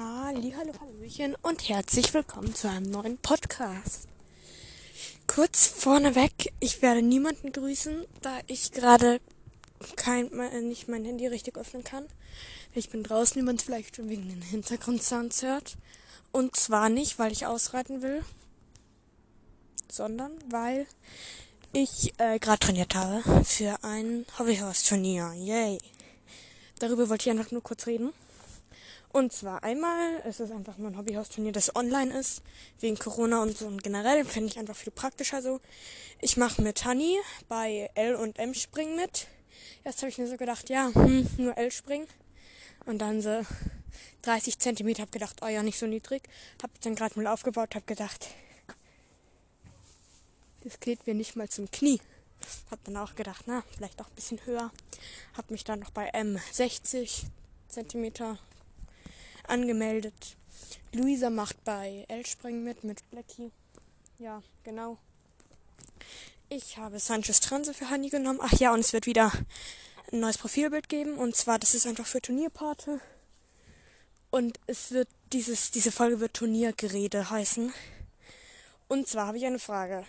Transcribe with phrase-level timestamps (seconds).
[0.00, 4.06] Hallo, hallöchen und herzlich willkommen zu einem neuen Podcast.
[5.26, 9.20] Kurz vorneweg, ich werde niemanden grüßen, da ich gerade
[9.96, 10.30] kein,
[10.68, 12.06] nicht mein Handy richtig öffnen kann.
[12.76, 15.76] Ich bin draußen, wie man es vielleicht schon wegen den Hintergrundsounds hört.
[16.30, 18.24] Und zwar nicht, weil ich ausreiten will,
[19.90, 20.86] sondern weil
[21.72, 25.32] ich äh, gerade trainiert habe für ein Hobbyhorse-Turnier.
[25.34, 25.78] Yay!
[26.78, 28.12] Darüber wollte ich einfach nur kurz reden.
[29.10, 32.42] Und zwar einmal, es ist einfach nur ein Hobbyhausturnier, das online ist,
[32.80, 33.66] wegen Corona und so.
[33.66, 35.60] Und generell finde ich einfach viel praktischer so.
[36.20, 37.18] Ich mache mit Honey
[37.48, 39.26] bei L und M Springen mit.
[39.84, 42.06] Erst habe ich mir so gedacht, ja, hm, nur L springen.
[42.84, 43.42] Und dann so
[44.22, 46.22] 30 Zentimeter, habe gedacht, oh ja, nicht so niedrig.
[46.62, 48.28] Habe dann gerade mal aufgebaut, habe gedacht,
[50.64, 52.00] das geht mir nicht mal zum Knie.
[52.70, 54.70] Hab dann auch gedacht, na, vielleicht auch ein bisschen höher.
[55.36, 57.24] Hab mich dann noch bei M 60
[57.68, 58.38] Zentimeter
[59.48, 60.36] angemeldet.
[60.92, 63.50] Luisa macht bei L-Springen mit, mit Blackie.
[64.18, 64.98] Ja, genau.
[66.48, 68.40] Ich habe Sanchez Transe für Honey genommen.
[68.42, 69.30] Ach ja, und es wird wieder
[70.12, 71.18] ein neues Profilbild geben.
[71.18, 73.00] Und zwar, das ist einfach für Turnierpate.
[74.30, 77.72] Und es wird dieses, diese Folge wird Turniergerede heißen.
[78.88, 80.04] Und zwar habe ich eine Frage.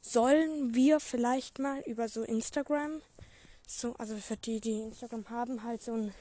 [0.00, 3.02] Sollen wir vielleicht mal über so Instagram,
[3.66, 6.14] so, also für die, die Instagram haben, halt so ein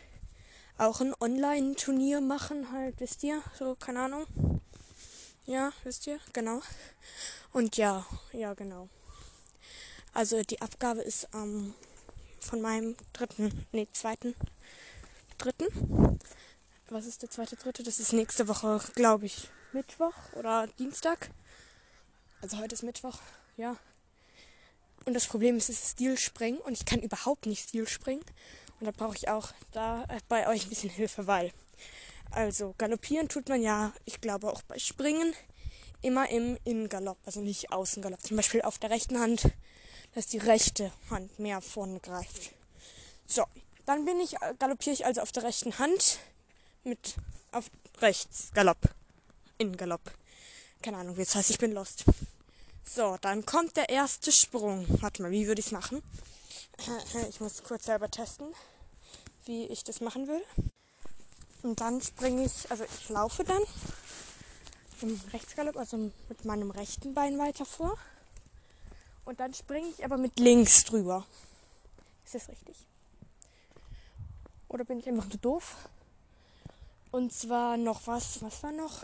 [0.77, 3.41] auch ein Online-Turnier machen, halt, wisst ihr?
[3.57, 4.25] So, keine Ahnung.
[5.45, 6.19] Ja, wisst ihr?
[6.31, 6.61] Genau.
[7.51, 8.89] Und ja, ja, genau.
[10.13, 11.73] Also die Abgabe ist ähm,
[12.39, 14.35] von meinem dritten, nee, zweiten,
[15.37, 16.19] dritten.
[16.89, 17.83] Was ist der zweite, dritte?
[17.83, 21.31] Das ist nächste Woche, glaube ich, Mittwoch oder Dienstag.
[22.41, 23.19] Also heute ist Mittwoch,
[23.57, 23.77] ja.
[25.05, 28.23] Und das Problem ist, es ist Stilspringen und ich kann überhaupt nicht Stilspringen.
[28.79, 31.51] Und da brauche ich auch da äh, bei euch ein bisschen Hilfe, weil.
[32.31, 35.33] Also, galoppieren tut man ja, ich glaube auch bei Springen,
[36.01, 38.21] immer im Innengalopp, also nicht Außengalopp.
[38.21, 39.51] Zum Beispiel auf der rechten Hand,
[40.15, 42.51] dass die rechte Hand mehr vorne greift.
[43.25, 43.45] So,
[43.85, 46.19] dann bin ich, äh, galoppiere ich also auf der rechten Hand
[46.83, 47.15] mit
[47.51, 47.69] auf
[48.01, 48.89] rechts Galopp.
[49.57, 50.11] Innengalopp.
[50.81, 52.03] Keine Ahnung, wie es heißt, ich bin lost.
[52.83, 54.85] So, dann kommt der erste Sprung.
[55.01, 56.03] Warte mal, wie würde ich es machen?
[57.29, 58.47] Ich muss kurz selber testen,
[59.45, 60.43] wie ich das machen will.
[61.63, 63.61] Und dann springe ich, also ich laufe dann
[65.01, 67.97] im Rechtsgalopp, also mit meinem rechten Bein weiter vor.
[69.25, 71.25] Und dann springe ich aber mit links drüber.
[72.25, 72.75] Ist das richtig?
[74.67, 75.77] Oder bin ich einfach nur doof?
[77.11, 78.41] Und zwar noch was.
[78.41, 79.03] Was war noch?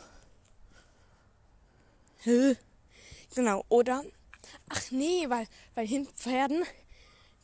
[2.19, 2.57] Hä?
[3.35, 3.63] Genau.
[3.69, 4.03] Oder.
[4.69, 6.63] Ach nee, weil, weil Pferden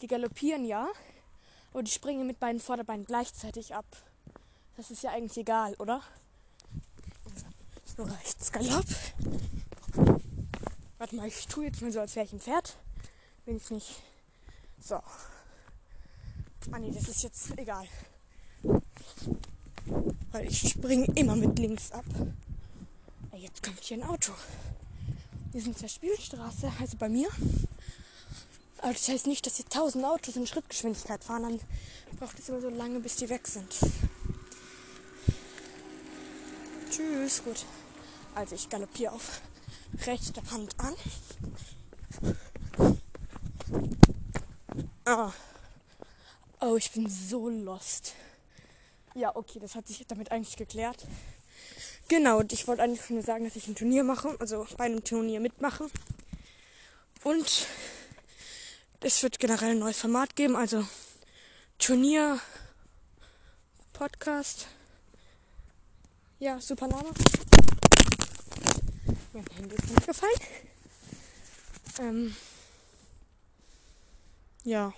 [0.02, 0.88] die galoppieren ja,
[1.76, 3.86] aber die springen mit beiden Vorderbeinen gleichzeitig ab.
[4.78, 6.02] Das ist ja eigentlich egal, oder?
[7.98, 8.86] So rechts Galopp.
[10.98, 12.78] Warte mal, ich tue jetzt mal so, als wäre ich ein Pferd.
[13.44, 14.02] Bin ich nicht.
[14.80, 14.96] So.
[16.72, 17.86] Ah nee, das ist jetzt egal.
[20.32, 22.06] Weil ich springe immer mit links ab.
[23.36, 24.32] Jetzt kommt hier ein Auto.
[25.52, 27.28] Wir sind zur Spielstraße, also bei mir.
[28.86, 31.42] Aber das heißt nicht, dass hier tausend Autos in Schrittgeschwindigkeit fahren.
[31.42, 31.60] Dann
[32.20, 33.76] braucht es immer so lange, bis die weg sind.
[36.92, 37.66] Tschüss, gut.
[38.36, 39.42] Also ich galoppiere auf
[40.06, 40.94] rechte Hand an.
[45.06, 45.34] Ah.
[46.62, 48.14] Oh, ich bin so lost.
[49.16, 51.08] Ja, okay, das hat sich damit eigentlich geklärt.
[52.08, 55.04] Genau, und ich wollte eigentlich nur sagen, dass ich ein Turnier mache, also bei einem
[55.04, 55.90] Turnier mitmache.
[57.24, 57.66] Und
[59.06, 60.84] es wird generell ein neues Format geben, also
[61.78, 62.40] Turnier,
[63.94, 64.66] Podcast.
[66.40, 67.12] Ja, super Name.
[69.32, 70.40] Mein Handy ist nicht gefallen.
[72.00, 72.36] Ähm,
[74.64, 74.92] ja,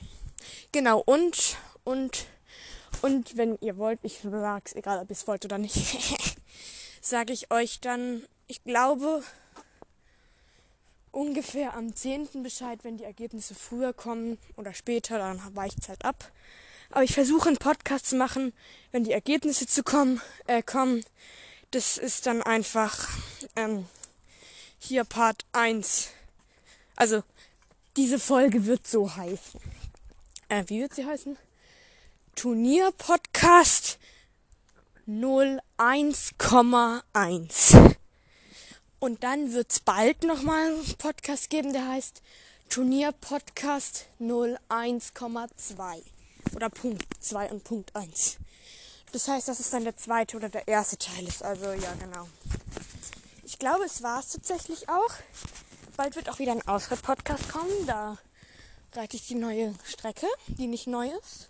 [0.72, 1.03] genau.
[1.06, 2.28] Und, und,
[3.01, 5.75] und wenn ihr wollt, ich sag's, egal ob ihr es wollt oder nicht,
[7.01, 9.21] sage ich euch dann, ich glaube,
[11.18, 12.44] ungefähr am 10.
[12.44, 16.31] Bescheid, wenn die Ergebnisse früher kommen oder später, dann weicht es halt ab.
[16.92, 18.54] Aber ich versuche einen Podcast zu machen,
[18.92, 21.04] wenn die Ergebnisse zu kommen, äh, kommen.
[21.72, 23.10] Das ist dann einfach
[23.56, 23.88] ähm,
[24.78, 26.10] hier Part 1.
[26.96, 27.24] Also,
[27.98, 29.60] diese Folge wird so heißen.
[30.50, 31.36] Äh, wie wird sie heißen?
[32.36, 33.98] Turnier-Podcast
[35.08, 37.98] 01,1.
[38.99, 42.21] Und dann wird es bald nochmal einen Podcast geben, der heißt
[42.69, 46.01] Turnier Podcast 01,2
[46.55, 48.38] oder Punkt 2 und Punkt 1.
[49.11, 51.44] Das heißt, das ist dann der zweite oder der erste Teil ist.
[51.44, 52.27] Also ja, genau.
[53.44, 55.13] Ich glaube, es war es tatsächlich auch.
[55.95, 57.85] Bald wird auch wieder ein Ausritt-Podcast kommen.
[57.85, 58.17] Da
[58.94, 61.49] reite ich die neue Strecke, die nicht neu ist.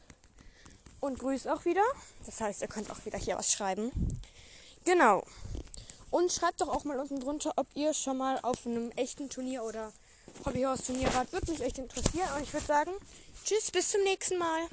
[1.00, 1.84] Und grüße auch wieder.
[2.26, 3.92] Das heißt, ihr könnt auch wieder hier was schreiben.
[4.86, 5.24] Genau.
[6.10, 9.64] Und schreibt doch auch mal unten drunter, ob ihr schon mal auf einem echten Turnier
[9.64, 9.92] oder
[10.46, 11.32] Hobbyhorse-Turnier wart.
[11.34, 12.30] Würde mich echt interessieren.
[12.36, 12.92] Und ich würde sagen,
[13.44, 14.68] tschüss, bis zum nächsten Mal.